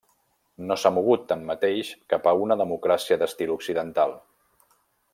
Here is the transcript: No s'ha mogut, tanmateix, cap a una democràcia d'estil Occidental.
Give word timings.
No 0.69 0.77
s'ha 0.83 0.91
mogut, 0.95 1.27
tanmateix, 1.33 1.91
cap 2.15 2.31
a 2.31 2.35
una 2.47 2.59
democràcia 2.65 3.19
d'estil 3.23 3.55
Occidental. 3.61 4.19